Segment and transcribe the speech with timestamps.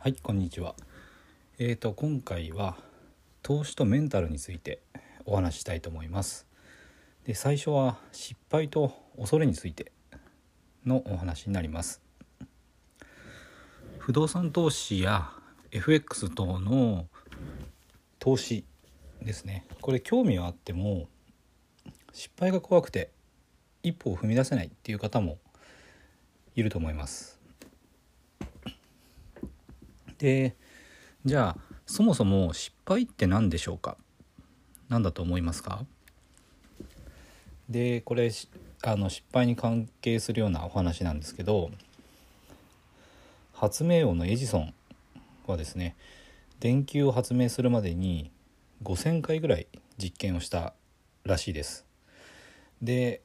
[0.00, 0.76] はいこんにちは。
[1.58, 2.76] えーと今回は
[3.42, 4.80] 投資とメンタルについて
[5.26, 6.46] お話ししたいと思います。
[7.24, 9.90] で最初は失敗と恐れについて
[10.86, 12.00] のお話になります。
[13.98, 15.32] 不動産投資や
[15.72, 17.08] FX 等の
[18.20, 18.64] 投資
[19.20, 19.66] ですね。
[19.80, 21.08] これ興味はあっても
[22.12, 23.10] 失敗が怖くて
[23.82, 25.38] 一歩を踏み出せないっていう方も
[26.54, 27.37] いると思います。
[30.18, 30.56] で
[31.24, 33.96] じゃあそもそも失敗って何でしょうか？
[34.88, 35.84] 何だと思いますか？
[37.68, 38.30] でこれ
[38.82, 41.70] あの失敗に関係するようなお話なんですけど
[43.52, 44.74] 発明王のエジソン
[45.46, 45.96] はですね
[46.60, 48.30] 電球を発明するまでに
[48.82, 50.74] 5,000回ぐらい実験をした
[51.24, 51.84] らしいです。
[52.80, 53.22] で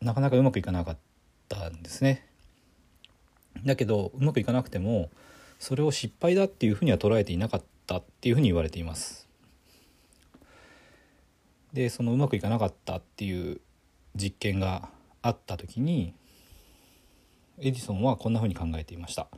[0.00, 0.96] なかなかうまくいかなかっ
[1.48, 2.26] たんですね。
[3.64, 5.10] だけどうまくいかなくても
[5.58, 9.28] それを失敗だっていうふうには捉えていなかったっていうふうに言われています。
[11.72, 13.60] でそのうまくいかなかったっていう
[14.14, 14.88] 実験が
[15.22, 16.14] あった時に
[17.58, 19.28] エジソンはこんなふうに考えていました。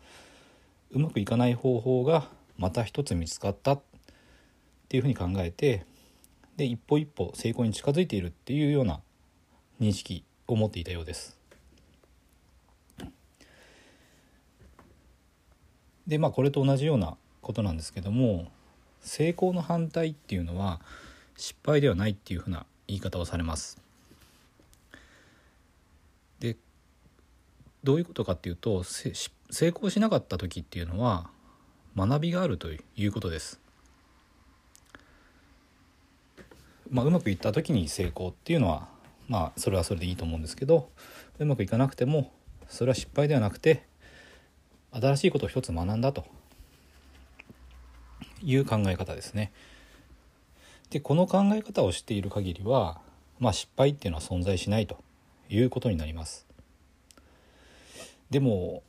[0.91, 3.83] うまくいかない方法がまた一つ見つかったっ
[4.89, 5.84] ていうふうに考えて
[6.56, 9.01] で一歩一歩成功に近づいているっていうような
[9.80, 11.39] 認識を持っていたようです。
[16.06, 18.50] でまあこれと同じようなことなんですけども
[19.00, 20.80] 成功の反対っていうのは
[21.36, 23.80] 失敗ではないっていうふうな言い方をされます。
[26.40, 26.56] で
[27.84, 29.12] どういうことかっていうと成
[29.68, 31.30] 功しなかった時っていうのは
[31.96, 33.60] 学びがあるということです。
[36.90, 38.88] まあ、うまくいった時に成功っていうのは
[39.28, 40.88] まあそれはそれでいいと思うんですけど
[41.38, 42.32] うまくいかなくても
[42.68, 43.84] それは失敗ではなくて
[45.00, 46.25] 新しいことを一つ学んだと
[48.42, 49.52] いう考え方ですね。
[50.91, 53.00] でこの考え方をしている限りは、
[53.39, 54.98] まあ、失敗っていうのは存在しないと
[55.51, 56.46] いうことになります。
[58.30, 58.83] でも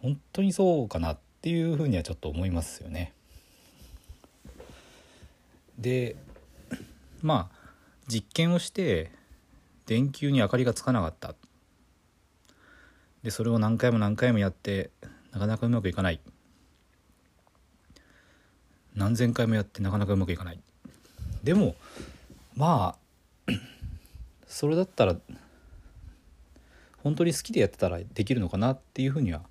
[0.00, 3.12] 本当にそうかなっていうふうにはちょっと思いますよね。
[5.78, 6.16] で
[7.20, 7.56] まあ
[8.08, 9.10] 実験をして
[9.84, 11.34] 電球に明かりがつかなかった
[13.22, 14.90] でそれを何回も何回もやって
[15.32, 16.20] なかなかうまくいかない。
[18.94, 20.60] 何千回もやってなかなかうまくいかない。
[21.44, 21.74] でも
[22.56, 22.96] ま
[23.46, 23.52] あ
[24.46, 25.16] それだったら
[27.02, 29.42] 本当に好きでやってたらできるのかなっていうふうには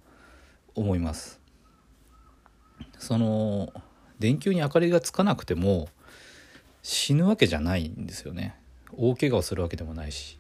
[0.76, 1.40] 思います。
[2.98, 3.72] その
[4.20, 5.90] 電球に明かりがつかなくても
[6.84, 8.56] 死ぬわけじゃないんですよね。
[8.98, 10.38] 大怪我をするわけでもないし。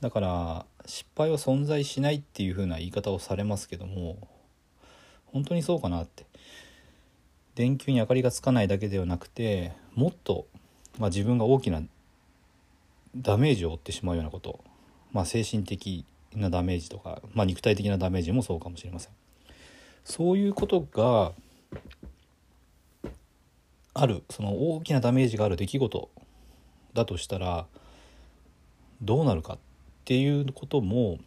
[0.00, 4.16] だから失敗は存在しないっていう風な言い方をされますけども
[5.26, 6.26] 本当にそうかなって。
[7.54, 10.46] 電球に明かりがつかないだけではなくてもっと、
[10.98, 11.82] まあ、自分が大きな
[13.16, 14.60] ダメージを負ってしまうようなこと、
[15.12, 19.12] まあ、精神的なダメージとか、まあ、肉体的なダメージもそうかもしれません。
[20.04, 21.32] そういうことが
[23.92, 26.08] あるその大きなダメージがある出来事
[26.94, 27.66] だとしたら
[29.02, 29.58] どうなるか
[30.00, 31.18] っていうことも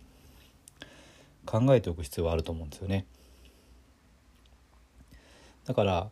[1.45, 3.05] 考えておく必要はあると思うんですよね。
[5.65, 6.09] だから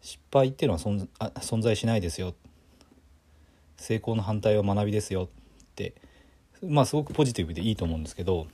[0.00, 2.34] 失敗っていうのは存あ存在しないですよ
[3.76, 5.28] 成功の反対は学びですよっ
[5.74, 5.94] て
[6.62, 8.46] まあすごくポジティブでいいと思うんですけど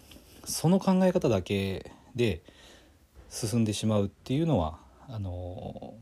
[0.44, 2.42] その考え方だけで
[3.30, 5.94] 進んでしまうっていうのはあの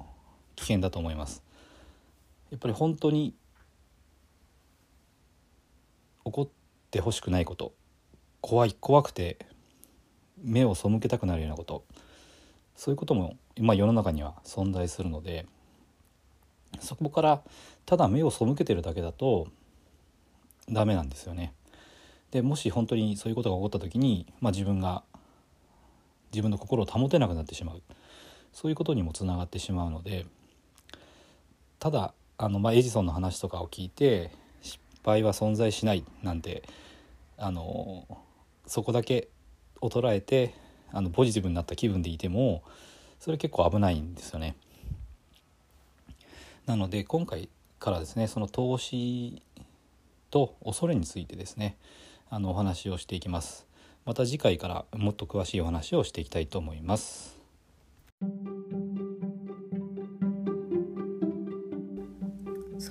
[0.57, 1.43] 危険だと思います。
[2.51, 3.35] やっぱり本当に
[6.25, 6.49] 起こっ
[6.93, 7.73] てほしくないこと。
[8.41, 9.39] 怖い怖くて
[10.43, 11.85] 目を背けたくなるようなこと。
[12.77, 15.47] そういうことも、まあ、世の中には存在するので
[16.81, 17.43] そこから
[17.87, 19.49] ただ目を背けてるだけだと
[20.71, 21.55] ダメなんですよね。
[22.31, 25.03] でもし本当にそういうことが起こった時に、まあ、自分が
[26.33, 27.83] 自分の心を保てなくなってしまう。
[28.53, 30.27] そういうことにもつながってしまうので
[31.79, 34.31] ただあの、まあ、エジソンの話とかを聞いて
[35.05, 36.63] 敗は存在しないなんて
[37.37, 38.07] あの
[38.67, 39.29] そこだけ
[39.81, 40.55] を捉えて
[40.93, 42.63] あのポジティブになった気分でいても
[43.19, 44.57] それ結構危ないんですよね。
[46.67, 49.43] なので今回からですねその投資
[50.31, 51.77] と恐れについてですね
[52.31, 53.67] あのお話をしていきます。
[54.05, 57.42] また次回からもっと詳しいお話をしていきたいと思います。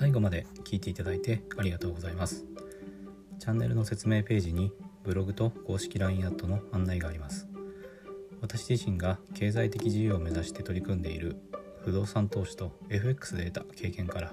[0.02, 2.48] 最後まで聞いていただいてありがとうございます。
[3.38, 4.72] チャンネルの説明ページに
[5.04, 7.48] ブログと公式 LINE アットの案内があります
[8.42, 11.38] 私自身が経済的自由を目指して取り組んでいる
[11.84, 14.32] 不動産投資と FX で得た経験から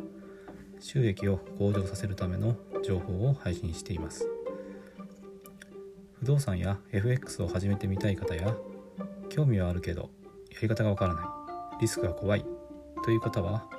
[0.81, 4.27] 収益を向上させるための情報を配信しています
[6.21, 8.55] 不動産や FX を始めてみたい方や
[9.31, 10.11] 興味はあるけど
[10.51, 12.45] やり方がわからないリスクが怖い
[13.05, 13.78] という方は